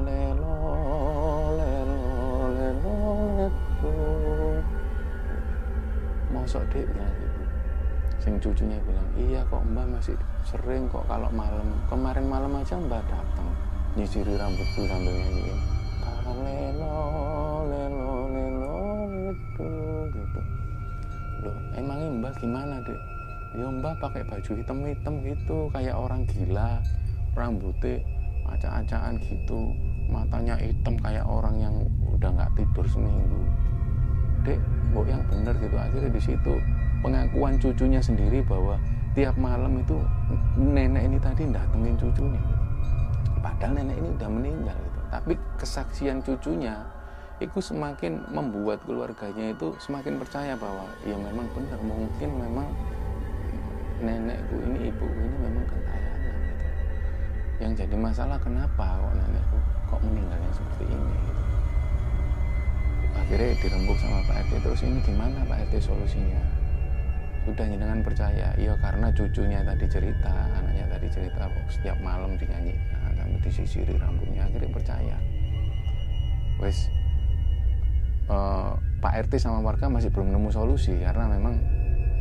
lelo 0.03 0.59
lelo 1.57 2.03
lelo 2.53 2.97
mosok 6.33 6.65
dek 6.73 6.85
gitu 6.85 7.22
sing 8.23 8.38
cucunya 8.38 8.79
bilang 8.87 9.09
iya 9.19 9.43
kok 9.50 9.67
mbak 9.67 9.99
masih 9.99 10.14
sering 10.47 10.87
kok 10.87 11.02
kalau 11.11 11.26
malam. 11.35 11.67
Kemarin 11.91 12.31
malam 12.31 12.55
aja 12.55 12.79
mbak 12.79 13.02
datang 13.11 13.50
nyisiri 13.99 14.38
rambutku 14.38 14.87
sambil 14.87 15.11
nyanyiin 15.11 15.59
lelo 16.33 17.02
lelo 17.67 18.14
lelo 18.31 18.79
gitu 19.11 19.71
gitu. 20.14 20.41
Loh 21.43 21.57
emangnya 21.75 22.09
mbak 22.23 22.33
gimana 22.38 22.79
dek 22.87 23.00
ya 23.59 23.67
mbak 23.69 23.99
pakai 24.00 24.23
baju 24.25 24.50
hitam-hitam 24.55 25.14
gitu 25.26 25.69
kayak 25.75 25.93
orang 25.99 26.25
gila 26.25 26.81
rambutnya 27.37 28.00
acak-acakan 28.49 29.19
gitu 29.21 29.75
matanya 30.09 30.57
hitam 30.57 30.95
kayak 31.00 31.25
orang 31.25 31.57
yang 31.59 31.75
udah 32.07 32.31
nggak 32.33 32.52
tidur 32.55 32.87
seminggu. 32.87 33.43
Dek 34.47 34.62
kok 34.95 35.07
yang 35.11 35.23
bener 35.26 35.55
gitu? 35.59 35.76
Akhirnya 35.76 36.11
di 36.14 36.23
situ 36.23 36.55
pengakuan 37.03 37.59
cucunya 37.59 37.99
sendiri 37.99 38.41
bahwa 38.47 38.79
tiap 39.13 39.37
malam 39.37 39.83
itu 39.83 39.99
nenek 40.57 41.05
ini 41.05 41.19
tadi 41.21 41.45
datengin 41.51 41.99
cucunya. 41.99 42.41
Padahal 43.43 43.83
nenek 43.83 43.99
ini 43.99 44.09
udah 44.17 44.31
meninggal 44.31 44.77
gitu. 44.79 45.01
Tapi 45.13 45.33
kesaksian 45.61 46.23
cucunya 46.25 46.81
itu 47.43 47.59
semakin 47.59 48.23
membuat 48.31 48.79
keluarganya 48.87 49.51
itu 49.51 49.75
semakin 49.83 50.17
percaya 50.23 50.55
bahwa 50.55 50.87
ya 51.03 51.19
memang 51.19 51.45
benar 51.51 51.81
mungkin 51.83 52.31
memang 52.39 52.69
nenekku 53.99 54.57
ini 54.63 54.95
ibuku 54.95 55.21
ini 55.27 55.37
memang 55.43 55.65
kentayangan 55.67 56.39
gitu. 56.39 56.67
Yang 57.59 57.73
jadi 57.83 57.97
masalah 57.99 58.39
kenapa 58.39 58.87
kok 58.95 59.15
nenekku 59.19 59.59
kok 59.91 60.01
meninggalnya 60.07 60.51
seperti 60.55 60.85
ini 60.87 61.15
gitu? 61.19 61.43
Akhirnya 63.13 63.53
dirembuk 63.61 63.99
sama 64.01 64.19
Pak 64.25 64.37
RT 64.49 64.53
terus 64.65 64.81
ini 64.87 64.99
gimana 65.05 65.39
Pak 65.45 65.59
RT 65.69 65.75
solusinya 65.85 66.43
sudah 67.43 67.67
dengan 67.67 67.99
percaya. 68.07 68.55
Iya 68.55 68.79
karena 68.79 69.11
cucunya 69.11 69.61
tadi 69.67 69.87
cerita 69.91 70.31
anaknya 70.31 70.87
tadi 70.87 71.07
cerita 71.11 71.51
setiap 71.67 71.99
malam 71.99 72.39
dinyanyikan 72.39 73.13
sampai 73.19 73.41
disisiri 73.43 73.95
rambutnya 73.99 74.47
akhirnya 74.47 74.71
percaya. 74.71 75.17
Wes 76.63 76.87
uh, 78.31 78.79
Pak 79.03 79.27
RT 79.27 79.43
sama 79.43 79.59
warga 79.59 79.91
masih 79.91 80.15
belum 80.15 80.31
nemu 80.31 80.55
solusi 80.55 80.95
karena 81.03 81.27
memang 81.27 81.59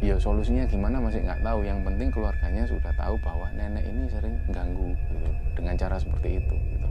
ya 0.01 0.18
solusinya 0.18 0.66
gimana 0.66 0.98
masih 0.98 1.22
nggak 1.22 1.46
tahu. 1.46 1.62
Yang 1.62 1.80
penting 1.86 2.10
keluarganya 2.10 2.63
sudah 2.66 2.94
tahu 2.98 3.16
bahwa 3.22 3.46
nenek 3.54 3.86
ini 3.86 4.10
sering 4.10 4.36
ganggu 4.50 4.98
gitu, 4.98 5.30
dengan 5.54 5.78
cara 5.78 6.01
seperti 6.01 6.42
itu 6.42 6.56
gitu. 6.74 6.90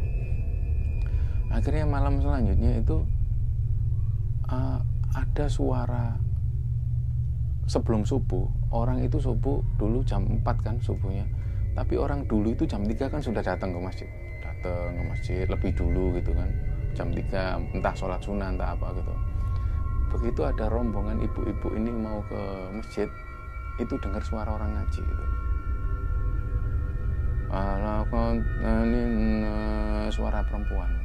akhirnya 1.51 1.83
malam 1.83 2.23
selanjutnya 2.23 2.79
itu 2.79 3.03
uh, 4.47 4.79
ada 5.19 5.51
suara 5.51 6.30
sebelum 7.71 8.03
subuh 8.03 8.51
orang 8.75 8.99
itu 9.07 9.23
subuh 9.23 9.63
dulu 9.79 10.03
jam 10.03 10.27
4 10.27 10.43
kan 10.67 10.75
subuhnya. 10.83 11.23
Tapi 11.79 11.95
orang 11.95 12.27
dulu 12.27 12.51
itu 12.51 12.67
jam 12.67 12.83
3 12.83 13.07
kan 13.07 13.23
sudah 13.23 13.39
datang 13.47 13.71
ke 13.71 13.79
masjid. 13.79 14.11
Datang 14.43 14.91
ke 14.99 15.03
masjid 15.07 15.47
lebih 15.47 15.71
dulu 15.79 16.19
gitu 16.19 16.35
kan. 16.35 16.51
Jam 16.99 17.15
3 17.15 17.79
entah 17.79 17.95
sholat 17.95 18.19
sunnah 18.19 18.51
entah 18.51 18.75
apa 18.75 18.91
gitu. 18.99 19.15
Begitu 20.19 20.43
ada 20.43 20.67
rombongan 20.67 21.23
ibu-ibu 21.23 21.79
ini 21.79 21.95
mau 21.95 22.19
ke 22.27 22.43
masjid 22.75 23.07
itu 23.79 23.95
dengar 24.03 24.19
suara 24.27 24.51
orang 24.51 24.75
ngaji 24.75 25.01
gitu. 25.07 25.25
suara 30.21 30.45
perempuan 30.45 31.00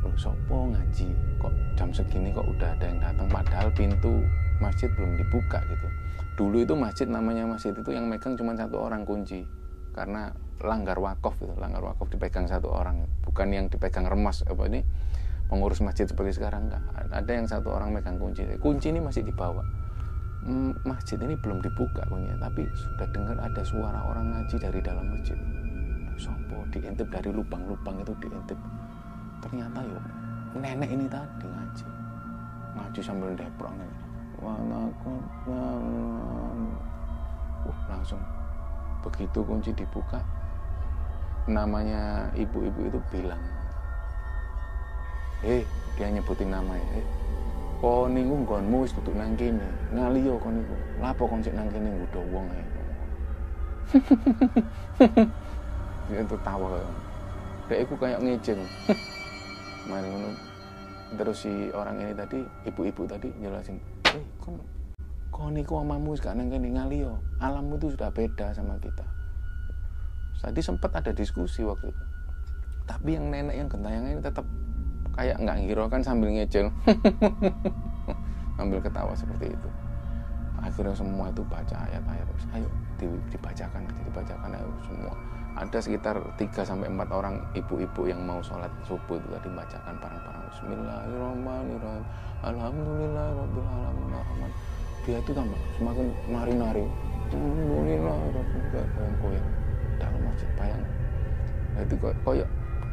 Loh, 0.00 0.14
sopo 0.16 0.72
ngaji? 0.72 1.12
Kok 1.36 1.52
jam 1.76 1.92
segini 1.92 2.32
kok 2.32 2.48
udah 2.48 2.72
ada 2.76 2.84
yang 2.88 3.00
datang? 3.00 3.28
Padahal 3.28 3.68
pintu 3.76 4.24
masjid 4.60 4.88
belum 4.96 5.16
dibuka 5.20 5.60
gitu. 5.68 5.88
Dulu 6.40 6.56
itu 6.64 6.72
masjid 6.72 7.04
namanya 7.04 7.44
masjid 7.44 7.76
itu 7.76 7.92
yang 7.92 8.08
megang 8.08 8.32
cuma 8.36 8.56
satu 8.56 8.80
orang 8.80 9.04
kunci. 9.04 9.44
Karena 9.92 10.32
langgar 10.60 11.00
wakaf 11.00 11.36
gitu 11.40 11.52
langgar 11.56 11.84
wakaf 11.84 12.08
dipegang 12.08 12.48
satu 12.48 12.72
orang. 12.72 13.04
Bukan 13.24 13.48
yang 13.52 13.66
dipegang 13.68 14.08
remas 14.08 14.40
apa 14.48 14.64
ini? 14.72 14.80
Mengurus 15.52 15.82
masjid 15.82 16.06
seperti 16.06 16.38
sekarang 16.38 16.70
enggak 16.70 16.84
ada 17.10 17.32
yang 17.34 17.44
satu 17.44 17.74
orang 17.74 17.92
megang 17.92 18.16
kunci. 18.16 18.46
Kunci 18.56 18.88
ini 18.94 19.04
masih 19.04 19.26
dibawa. 19.26 19.60
Masjid 20.88 21.20
ini 21.20 21.36
belum 21.36 21.60
dibuka 21.60 22.08
kuncinya 22.08 22.48
tapi 22.48 22.64
sudah 22.72 23.08
dengar 23.12 23.36
ada 23.36 23.60
suara 23.60 24.00
orang 24.08 24.32
ngaji 24.32 24.56
dari 24.56 24.80
dalam 24.80 25.12
masjid. 25.12 25.36
Sompo 26.16 26.64
diintip 26.72 27.08
dari 27.12 27.28
lubang-lubang 27.32 28.00
itu 28.00 28.12
diintip 28.20 28.56
ternyata 29.40 29.80
yuk 29.84 30.04
nenek 30.56 30.90
ini 30.90 31.06
tadi 31.06 31.46
ngaji. 31.46 31.86
Ngaji 32.76 33.00
sambil 33.02 33.30
deprong 33.34 33.76
uh, 34.40 34.92
langsung. 37.88 38.20
Begitu 39.00 39.40
kunci 39.44 39.72
dibuka 39.72 40.20
namanya 41.48 42.28
ibu-ibu 42.36 42.92
itu 42.92 43.00
bilang 43.08 43.40
eh 45.40 45.64
dia 45.96 46.12
nyebutin 46.12 46.52
nama 46.52 46.76
ya 46.76 47.00
eh. 47.00 47.06
Kok 47.80 48.12
niku 48.12 48.44
nggonmu 48.44 48.84
wis 48.84 48.92
tutuk 48.92 49.16
nang 49.16 49.32
ngaliyo 49.88 50.36
kon 50.36 50.60
niku. 50.60 50.76
Lapo 51.00 51.24
kon 51.24 51.40
sik 51.40 51.56
nang 51.56 51.64
kene 51.72 51.88
nggodho 51.88 52.20
wong 52.28 52.44
ae? 52.52 52.64
Dia 56.12 56.20
tuh 56.28 56.36
tawa. 56.44 56.76
Iku 57.72 57.96
kayak 57.96 58.20
ngejeng 58.20 58.60
mari 59.90 60.06
ngono 60.06 60.30
terus 61.18 61.42
si 61.42 61.74
orang 61.74 61.98
ini 61.98 62.14
tadi 62.14 62.38
ibu-ibu 62.70 63.02
tadi 63.10 63.26
jelasin 63.42 63.82
eh 64.14 64.24
kon 64.38 64.54
kok 65.30 65.50
niku 65.50 65.82
omamu 65.82 66.14
gak 66.14 66.38
nang 66.38 66.46
kene 66.46 66.70
ngaliyo 66.70 67.18
alammu 67.40 67.80
itu 67.80 67.96
sudah 67.96 68.12
beda 68.12 68.52
sama 68.52 68.76
kita. 68.76 69.06
Tadi 70.40 70.60
sempat 70.60 70.92
ada 70.96 71.12
diskusi 71.12 71.64
waktu 71.64 71.88
itu. 71.92 72.04
Tapi 72.84 73.16
yang 73.16 73.32
nenek 73.32 73.56
yang 73.56 73.68
gentayangan 73.68 74.10
ini 74.12 74.22
tetap 74.24 74.46
kayak 75.16 75.36
nggak 75.40 75.56
ngiro 75.64 75.84
kan 75.88 76.00
sambil 76.04 76.32
ngecel 76.32 76.72
sambil 78.56 78.80
ketawa 78.80 79.12
seperti 79.16 79.52
itu. 79.52 79.70
Akhirnya 80.60 80.92
semua 80.92 81.32
itu 81.32 81.40
baca 81.48 81.76
ayat-ayat. 81.88 82.26
Ayo 82.56 82.68
dibacakan 83.32 83.88
dibacakan 84.04 84.50
ayo 84.52 84.68
semua 84.84 85.14
ada 85.60 85.76
sekitar 85.76 86.16
3 86.40 86.64
sampai 86.64 86.88
4 86.88 87.12
orang 87.12 87.44
ibu-ibu 87.52 88.08
yang 88.08 88.24
mau 88.24 88.40
sholat 88.40 88.72
subuh 88.88 89.20
itu 89.20 89.28
tadi 89.28 89.48
bacakan 89.52 89.94
bareng-bareng 90.00 90.44
Bismillahirrahmanirrahim. 90.56 92.04
Alhamdulillahirabbil 92.40 93.68
alamin 93.68 94.52
dia 95.04 95.20
itu 95.20 95.32
tambah 95.36 95.60
semakin 95.76 96.06
nari-nari. 96.32 96.84
Alhamdulillahirabbil 97.28 98.80
alamin 98.88 99.44
dalam 100.00 100.20
masjid 100.24 100.48
bayang. 100.56 100.80
Nah, 101.76 101.82
itu 101.84 101.94
koyok 102.00 102.48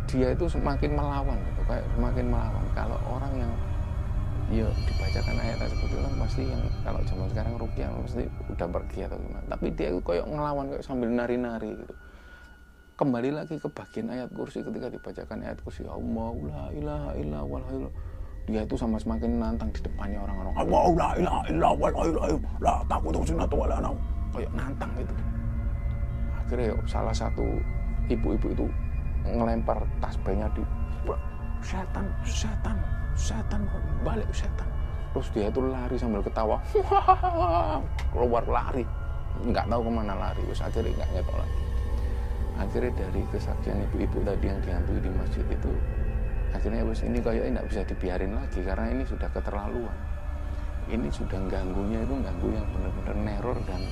dia 0.08 0.28
itu 0.36 0.46
semakin 0.52 0.92
melawan 0.92 1.40
gitu 1.40 1.62
kayak 1.72 1.88
semakin 1.96 2.26
melawan. 2.28 2.66
Kalau 2.76 3.00
orang 3.08 3.34
yang 3.48 3.52
ya 4.52 4.68
dibacakan 4.68 5.36
ayat 5.40 5.72
seperti 5.72 5.96
itu 5.96 6.04
kan 6.04 6.14
pasti 6.20 6.44
yang 6.52 6.64
kalau 6.84 7.00
zaman 7.08 7.28
sekarang 7.32 7.54
rupiah 7.56 7.88
pasti 8.04 8.28
udah 8.52 8.68
pergi 8.76 9.00
atau 9.08 9.16
gimana. 9.24 9.46
Tapi 9.56 9.72
dia 9.72 9.88
itu 9.96 10.04
kayak 10.04 10.28
ngelawan 10.28 10.68
kayak 10.76 10.84
sambil 10.84 11.08
nari-nari 11.16 11.72
gitu 11.72 11.96
kembali 12.98 13.30
lagi 13.30 13.62
ke 13.62 13.70
bagian 13.70 14.10
ayat 14.10 14.34
kursi 14.34 14.66
ketika 14.66 14.89
dibacakan 14.89 15.46
ayat 15.46 15.62
kursi. 15.62 15.86
Allah 15.86 16.34
la 16.50 16.66
ilaha 16.74 17.12
illa 17.13 17.39
dia 18.50 18.66
itu 18.66 18.74
sama 18.74 18.98
semakin 18.98 19.38
nantang 19.38 19.70
di 19.70 19.86
depannya 19.86 20.18
orang-orang. 20.25 20.54
Allah 20.58 20.86
la 20.98 21.10
ilaha 21.22 21.42
illa 21.54 21.70
wal 21.77 21.94
la 22.58 22.82
takut 22.89 23.13
sunat 23.22 23.54
kayak 24.34 24.51
nantang 24.58 24.92
itu 24.98 25.13
akhirnya 26.38 26.74
salah 26.89 27.13
satu 27.13 27.46
ibu-ibu 28.10 28.48
itu 28.50 28.66
ngelempar 29.30 29.77
tasbihnya 30.01 30.50
di 30.58 30.63
setan 31.62 32.06
setan 32.25 32.77
setan 33.13 33.62
balik 34.01 34.25
setan. 34.34 34.66
Terus 35.13 35.27
dia 35.38 35.54
itu 35.54 35.62
lari 35.62 35.98
sambil 36.01 36.25
ketawa. 36.25 36.58
Keluar 38.13 38.46
lari. 38.50 38.86
Nggak 39.46 39.70
tahu 39.70 39.82
ke 39.86 39.92
mana 39.94 40.13
lari. 40.18 40.42
Terus 40.50 40.62
akhirnya 40.62 40.94
nggak 40.94 41.10
ngetok 41.13 41.38
lagi 41.42 41.67
akhirnya 42.58 42.92
dari 42.98 43.22
kesaksian 43.30 43.86
ibu-ibu 43.90 44.26
tadi 44.26 44.46
yang 44.50 44.60
dihantui 44.66 45.00
di 45.00 45.12
masjid 45.14 45.46
itu 45.46 45.72
akhirnya 46.58 46.82
wes 46.90 47.06
ini 47.06 47.22
kayaknya 47.22 47.62
nggak 47.62 47.68
bisa 47.70 47.82
dibiarin 47.86 48.34
lagi 48.34 48.60
karena 48.66 48.86
ini 48.92 49.04
sudah 49.06 49.30
keterlaluan. 49.30 49.98
Ini 50.88 51.12
sudah 51.12 51.38
ganggunya 51.52 52.00
itu 52.00 52.16
ganggu 52.24 52.48
yang 52.48 52.64
benar-benar 52.72 53.16
neror 53.20 53.58
dan 53.68 53.84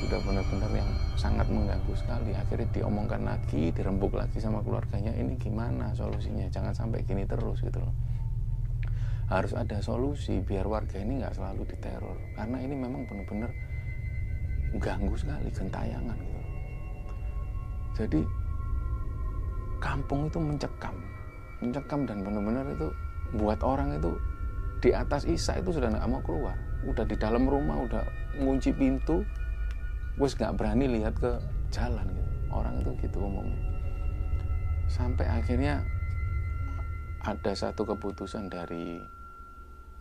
sudah 0.00 0.16
benar-benar 0.24 0.72
yang 0.72 0.90
sangat 1.20 1.44
mengganggu 1.52 1.92
sekali. 1.92 2.32
Akhirnya 2.32 2.64
diomongkan 2.72 3.20
lagi 3.28 3.68
dirembuk 3.76 4.16
lagi 4.16 4.40
sama 4.40 4.64
keluarganya 4.64 5.12
ini 5.12 5.36
gimana 5.36 5.92
solusinya? 5.92 6.48
Jangan 6.48 6.72
sampai 6.72 7.04
gini 7.04 7.28
terus 7.28 7.60
gitu 7.60 7.84
loh. 7.84 7.92
Harus 9.28 9.52
ada 9.52 9.84
solusi 9.84 10.40
biar 10.40 10.64
warga 10.64 10.96
ini 10.96 11.20
nggak 11.20 11.36
selalu 11.36 11.68
diteror. 11.68 12.16
Karena 12.32 12.56
ini 12.64 12.74
memang 12.74 13.04
benar-benar 13.04 13.52
ganggu 14.80 15.14
sekali 15.20 15.52
gentayangan 15.52 16.16
gitu 16.16 16.49
jadi 18.00 18.24
kampung 19.76 20.32
itu 20.32 20.40
mencekam. 20.40 20.96
Mencekam 21.60 22.08
dan 22.08 22.24
benar-benar 22.24 22.64
itu 22.72 22.88
buat 23.36 23.60
orang 23.60 24.00
itu 24.00 24.16
di 24.80 24.96
atas 24.96 25.28
Isa 25.28 25.60
itu 25.60 25.76
sudah 25.76 25.92
nggak 25.92 26.08
mau 26.08 26.24
keluar. 26.24 26.56
Udah 26.88 27.04
di 27.04 27.16
dalam 27.20 27.44
rumah 27.44 27.76
udah 27.84 28.04
ngunci 28.40 28.72
pintu 28.72 29.20
wes 30.16 30.32
nggak 30.32 30.56
berani 30.56 30.88
lihat 30.88 31.12
ke 31.20 31.36
jalan 31.68 32.08
gitu. 32.08 32.30
Orang 32.48 32.80
itu 32.80 32.90
gitu 33.04 33.18
umumnya. 33.20 33.60
Sampai 34.88 35.28
akhirnya 35.28 35.84
ada 37.20 37.52
satu 37.52 37.84
keputusan 37.84 38.48
dari 38.48 38.96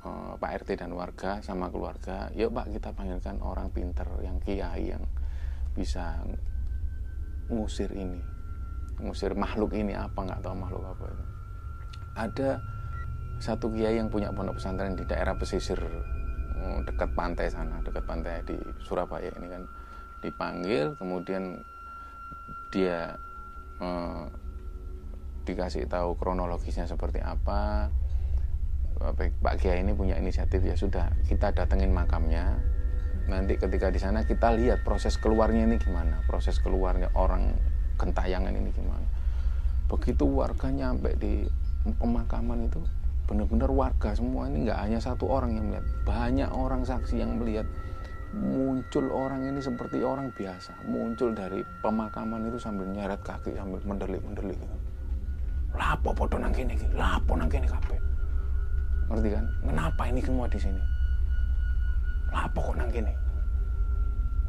uh, 0.07 0.39
Pak 0.39 0.63
RT 0.63 0.79
dan 0.79 0.95
warga 0.95 1.43
sama 1.43 1.67
keluarga 1.67 2.31
yuk 2.31 2.55
Pak 2.55 2.71
kita 2.79 2.95
panggilkan 2.95 3.43
orang 3.43 3.67
pinter 3.75 4.07
yang 4.23 4.39
kiai 4.39 4.95
yang 4.95 5.03
bisa 5.75 6.23
ngusir 7.49 7.91
ini 7.93 8.39
ngusir 8.99 9.31
makhluk 9.33 9.71
ini 9.73 9.95
apa 9.95 10.19
nggak 10.19 10.43
tahu 10.43 10.55
makhluk 10.59 10.83
apa 10.91 11.03
itu. 11.07 11.25
Ada 12.19 12.49
satu 13.39 13.71
kiai 13.71 13.95
yang 13.95 14.11
punya 14.11 14.35
pondok 14.35 14.59
pesantren 14.59 14.99
di 14.99 15.07
daerah 15.07 15.39
pesisir 15.39 15.79
mm, 15.79 16.83
dekat 16.83 17.15
pantai 17.15 17.47
sana 17.47 17.79
dekat 17.79 18.03
pantai 18.03 18.43
di 18.43 18.59
Surabaya 18.83 19.31
ini 19.39 19.47
kan. 19.47 19.63
Dipanggil 20.19 20.99
kemudian 20.99 21.63
dia 22.75 23.15
eh, 23.79 24.23
dikasih 25.47 25.87
tahu 25.87 26.19
kronologisnya 26.19 26.85
seperti 26.85 27.23
apa. 27.23 27.87
Pak 28.99 29.63
Kiai 29.63 29.79
ini 29.79 29.95
punya 29.95 30.19
inisiatif 30.19 30.59
ya 30.59 30.75
sudah 30.75 31.07
kita 31.23 31.55
datengin 31.55 31.95
makamnya 31.95 32.59
nanti 33.29 33.61
ketika 33.61 33.93
di 33.93 34.01
sana 34.01 34.25
kita 34.25 34.49
lihat 34.57 34.81
proses 34.81 35.21
keluarnya 35.21 35.69
ini 35.69 35.77
gimana 35.77 36.25
proses 36.25 36.57
keluarnya 36.57 37.13
orang 37.13 37.53
gentayangan 38.01 38.51
ini 38.57 38.73
gimana. 38.73 39.05
Begitu 39.85 40.25
warga 40.25 40.73
nyampe 40.73 41.13
di 41.21 41.45
pemakaman 42.01 42.65
itu 42.65 42.81
benar-benar 43.29 43.69
warga 43.69 44.17
semua 44.17 44.49
ini 44.49 44.65
nggak 44.65 44.79
hanya 44.81 44.97
satu 44.97 45.29
orang 45.29 45.53
yang 45.53 45.69
melihat 45.69 45.85
banyak 46.03 46.49
orang 46.49 46.81
saksi 46.81 47.21
yang 47.21 47.37
melihat. 47.37 47.69
Muncul 48.29 49.09
orang 49.09 49.41
ini 49.41 49.57
seperti 49.57 50.05
orang 50.05 50.29
biasa 50.29 50.85
muncul 50.85 51.33
dari 51.33 51.65
pemakaman 51.81 52.45
itu 52.45 52.61
sambil 52.61 52.85
nyeret 52.85 53.25
kaki 53.25 53.57
sambil 53.57 53.81
mendelik 53.81 54.21
mendelik 54.21 54.53
gitu. 54.53 54.77
lapo 55.73 56.13
podo 56.13 56.37
nang 56.37 56.53
kene 56.53 56.77
lapo 56.93 57.33
nang 57.33 57.49
kene 57.49 57.65
kabeh? 57.65 57.97
Ngerti 59.09 59.29
kan? 59.33 59.45
Kenapa 59.65 60.01
ini 60.13 60.21
semua 60.21 60.45
di 60.45 60.61
sini 60.61 60.98
lapo 62.33 62.59
kok 62.61 62.75
nang 62.77 62.89
kene. 62.91 63.13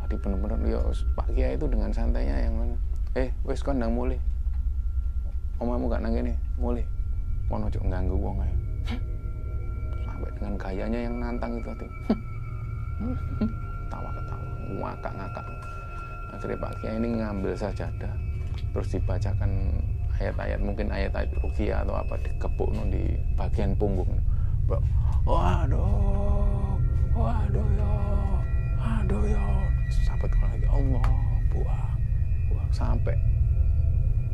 Jadi 0.05 0.15
bener-bener 0.19 0.59
ya 0.67 0.81
Pak 1.15 1.29
Kiai 1.33 1.55
itu 1.55 1.67
dengan 1.71 1.91
santainya 1.95 2.37
yang 2.49 2.55
mana? 2.59 2.77
Eh 3.15 3.31
wes 3.47 3.63
kon 3.63 3.79
nang 3.79 3.95
mulai 3.95 4.19
omamu 5.61 5.87
gak 5.87 6.03
nang 6.03 6.15
kene 6.15 6.35
mulai 6.59 6.85
mau 7.47 7.63
ojo 7.63 7.79
ganggu 7.87 8.17
wong 8.17 8.37
ae. 8.43 8.55
Sampai 10.07 10.31
dengan 10.35 10.55
gayanya 10.59 11.01
yang 11.07 11.15
nantang 11.19 11.59
itu 11.59 11.69
hati 11.71 11.87
ketawa 13.87 14.11
ketawa 14.19 14.51
ngakak 14.71 15.15
ngakak 15.19 15.47
akhirnya 16.31 16.57
Pak 16.63 16.73
Kiai 16.79 16.97
ini 16.99 17.09
ngambil 17.19 17.53
sajadah 17.59 18.15
terus 18.71 18.89
dibacakan 18.95 19.51
ayat-ayat 20.21 20.61
mungkin 20.63 20.93
ayat-ayat 20.93 21.31
rukia 21.43 21.83
atau 21.83 21.97
apa 21.97 22.15
dikepuk 22.21 22.71
di 22.93 23.19
bagian 23.35 23.75
punggung. 23.75 24.11
Waduh 25.27 26.70
waduh 27.15 27.69
ya 27.77 27.93
waduh 28.79 29.23
ya 29.27 29.45
sahabat 29.91 30.31
lagi. 30.39 30.67
Allah 30.71 31.07
buah 31.51 31.89
buah 32.51 32.67
sampai 32.71 33.17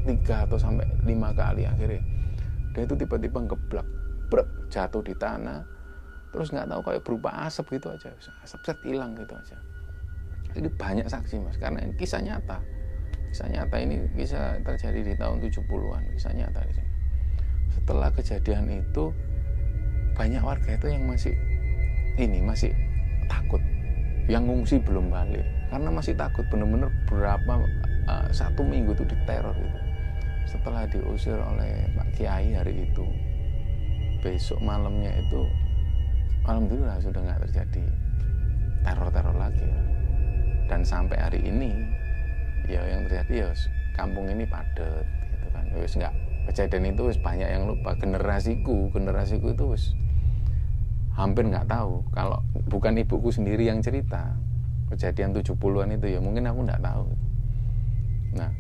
tiga 0.06 0.46
atau 0.46 0.58
sampai 0.60 0.86
lima 1.02 1.34
kali 1.34 1.66
akhirnya. 1.66 2.02
Dia 2.76 2.84
itu 2.84 2.94
tiba-tiba 2.94 3.38
ngeblak 3.42 3.86
brek 4.28 4.48
jatuh 4.68 5.02
di 5.02 5.16
tanah. 5.16 5.64
Terus 6.30 6.52
nggak 6.52 6.68
tahu 6.68 6.80
kayak 6.84 7.02
berupa 7.02 7.30
asap 7.48 7.80
gitu 7.80 7.88
aja. 7.88 8.12
Asap 8.44 8.60
set 8.68 8.78
hilang 8.84 9.16
gitu 9.16 9.32
aja. 9.32 9.56
Ini 10.56 10.68
banyak 10.76 11.08
saksi 11.08 11.40
mas. 11.40 11.56
Karena 11.56 11.80
ini 11.84 11.96
kisah 11.96 12.20
nyata. 12.20 12.60
Kisah 13.32 13.48
nyata 13.48 13.76
ini 13.80 14.04
bisa 14.12 14.60
terjadi 14.60 15.00
di 15.12 15.14
tahun 15.16 15.40
70-an 15.40 16.02
kisah 16.16 16.32
nyata 16.36 16.60
di 16.68 16.72
sini. 16.76 16.90
Setelah 17.72 18.08
kejadian 18.12 18.68
itu 18.68 19.12
banyak 20.16 20.40
warga 20.40 20.76
itu 20.76 20.86
yang 20.88 21.04
masih 21.04 21.36
ini 22.16 22.40
masih 22.42 22.72
takut. 23.28 23.60
Yang 24.26 24.42
ngungsi 24.50 24.76
belum 24.82 25.12
balik. 25.12 25.44
Karena 25.70 25.90
masih 25.90 26.14
takut 26.14 26.46
bener-bener 26.50 26.90
berapa 27.10 27.52
uh, 28.06 28.28
satu 28.30 28.62
minggu 28.62 28.94
itu 28.94 29.04
diteror 29.06 29.54
itu 29.58 29.78
setelah 30.46 30.86
diusir 30.86 31.34
oleh 31.34 31.90
Pak 31.98 32.08
Kiai 32.14 32.54
hari 32.54 32.86
itu 32.86 33.04
besok 34.22 34.62
malamnya 34.62 35.10
itu 35.18 35.42
alhamdulillah 36.46 37.02
sudah 37.02 37.18
nggak 37.18 37.40
terjadi 37.50 37.84
teror-teror 38.86 39.36
lagi. 39.36 39.66
Dan 40.66 40.82
sampai 40.82 41.18
hari 41.18 41.40
ini 41.42 41.70
ya 42.66 42.82
yang 42.86 43.06
terjadi 43.06 43.46
ya 43.46 43.48
kampung 43.98 44.30
ini 44.30 44.46
padat 44.46 45.02
gitu 45.02 45.46
kan. 45.50 45.64
Ya 45.74 45.86
nggak 45.86 46.14
kejadian 46.54 46.94
itu 46.94 47.02
wis 47.10 47.18
banyak 47.18 47.46
yang 47.50 47.66
lupa. 47.66 47.98
Generasiku 47.98 48.90
generasiku 48.94 49.50
itu 49.50 49.64
wis 49.74 49.84
hampir 51.16 51.48
nggak 51.48 51.66
tahu. 51.66 52.04
Kalau 52.12 52.38
bukan 52.68 53.00
ibuku 53.00 53.32
sendiri 53.32 53.66
yang 53.66 53.80
cerita 53.80 54.36
kejadian 54.92 55.34
70-an 55.34 55.98
itu 55.98 56.06
ya 56.12 56.20
mungkin 56.22 56.46
aku 56.46 56.60
nggak 56.62 56.82
tahu. 56.84 57.08
Nah 58.36 58.50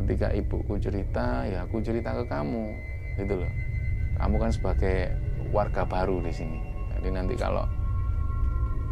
ketika 0.00 0.32
ibuku 0.32 0.80
cerita 0.80 1.44
ya 1.46 1.68
aku 1.68 1.84
cerita 1.84 2.16
ke 2.16 2.24
kamu 2.26 2.64
gitu 3.20 3.34
loh. 3.38 3.52
Kamu 4.16 4.36
kan 4.40 4.50
sebagai 4.50 5.12
warga 5.52 5.84
baru 5.84 6.24
di 6.24 6.32
sini. 6.32 6.58
Jadi 6.96 7.08
nanti 7.12 7.34
kalau 7.36 7.64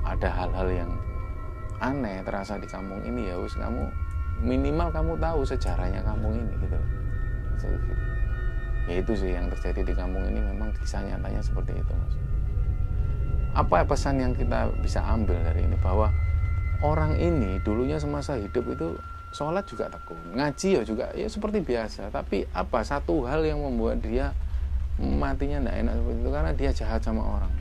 ada 0.07 0.29
hal-hal 0.29 0.69
yang 0.71 0.91
aneh 1.79 2.23
terasa 2.27 2.59
di 2.59 2.67
kampung 2.67 3.03
ini 3.07 3.31
ya 3.31 3.39
wis 3.39 3.55
kamu 3.55 3.87
minimal 4.43 4.89
kamu 4.91 5.13
tahu 5.19 5.41
sejarahnya 5.47 6.03
kampung 6.03 6.35
ini 6.35 6.53
gitu 6.63 6.79
ya 8.89 8.95
itu 8.99 9.13
sih 9.15 9.31
yang 9.37 9.47
terjadi 9.53 9.93
di 9.93 9.95
kampung 9.95 10.25
ini 10.27 10.41
memang 10.41 10.73
kisah 10.81 11.05
nyatanya 11.05 11.45
seperti 11.45 11.77
itu 11.77 11.93
mas 11.93 12.15
apa 13.57 13.85
pesan 13.85 14.21
yang 14.21 14.33
kita 14.37 14.69
bisa 14.81 15.01
ambil 15.05 15.39
dari 15.41 15.65
ini? 15.65 15.77
Bahwa 15.81 16.13
orang 16.85 17.17
ini 17.19 17.59
dulunya 17.63 17.99
semasa 17.99 18.39
hidup 18.39 18.65
itu 18.71 18.95
sholat 19.29 19.69
juga 19.69 19.93
tekun 19.93 20.17
ngaji 20.41 20.81
ya 20.81 20.83
juga 20.85 21.07
ya 21.13 21.29
seperti 21.29 21.61
biasa. 21.65 22.09
Tapi 22.13 22.49
apa 22.53 22.81
satu 22.85 23.29
hal 23.29 23.45
yang 23.45 23.61
membuat 23.61 24.01
dia 24.01 24.33
matinya 24.99 25.63
tidak 25.63 25.77
enak 25.87 25.95
seperti 26.01 26.19
itu? 26.19 26.31
Karena 26.31 26.53
dia 26.55 26.71
jahat 26.75 27.01
sama 27.05 27.23
orang. 27.23 27.53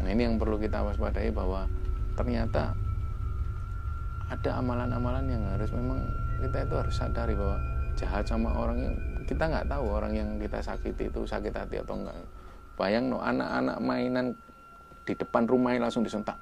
Nah 0.00 0.08
ini 0.08 0.22
yang 0.24 0.36
perlu 0.40 0.56
kita 0.56 0.80
waspadai 0.80 1.28
bahwa 1.28 1.68
ternyata 2.16 2.72
ada 4.30 4.50
amalan-amalan 4.62 5.26
yang 5.26 5.42
harus 5.52 5.74
memang 5.74 6.00
kita 6.40 6.64
itu 6.64 6.74
harus 6.78 6.94
sadari 6.94 7.34
bahwa 7.34 7.58
jahat 7.98 8.24
sama 8.24 8.54
orang 8.54 8.78
yang 8.80 8.94
kita 9.26 9.44
nggak 9.46 9.66
tahu 9.68 9.84
orang 9.90 10.12
yang 10.16 10.28
kita 10.40 10.62
sakiti 10.62 11.10
itu 11.10 11.26
sakit 11.26 11.52
hati 11.52 11.82
atau 11.82 11.98
enggak. 11.98 12.16
Bayang 12.78 13.12
no 13.12 13.20
anak-anak 13.20 13.76
mainan 13.84 14.32
di 15.10 15.18
depan 15.18 15.42
rumahnya 15.50 15.90
langsung 15.90 16.06
disentak. 16.06 16.38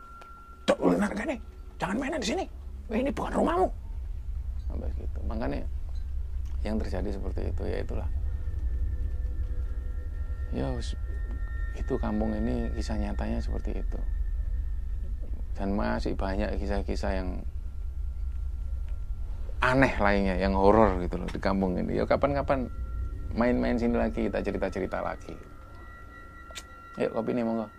Jangan 1.81 1.97
mainan 1.97 2.21
di 2.21 2.29
sini. 2.29 2.45
Ini 2.93 3.09
bukan 3.17 3.33
rumahmu. 3.33 3.69
Sampai 4.69 4.93
gitu. 5.01 5.19
Makanya 5.25 5.65
yang 6.61 6.77
terjadi 6.77 7.17
seperti 7.17 7.49
itu 7.49 7.63
ya 7.65 7.79
itulah. 7.81 8.09
Ya 10.53 10.69
itu 11.79 11.95
kampung 11.97 12.37
ini 12.37 12.69
kisah 12.77 13.01
nyatanya 13.01 13.41
seperti 13.41 13.81
itu. 13.81 14.01
Dan 15.57 15.73
masih 15.73 16.13
banyak 16.13 16.61
kisah-kisah 16.61 17.25
yang 17.25 17.41
aneh 19.65 19.91
lainnya 19.97 20.37
yang 20.37 20.53
horor 20.53 21.01
gitu 21.01 21.17
loh 21.17 21.29
di 21.33 21.41
kampung 21.41 21.81
ini. 21.81 21.97
Ya 21.97 22.05
kapan-kapan 22.05 22.69
main-main 23.33 23.81
sini 23.81 23.97
lagi 23.97 24.29
kita 24.29 24.45
cerita-cerita 24.45 25.01
lagi. 25.01 25.33
Yuk 26.99 27.17
kopi 27.17 27.33
nih 27.33 27.47
monggo 27.47 27.78